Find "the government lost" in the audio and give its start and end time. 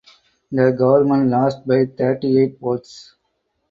0.51-1.67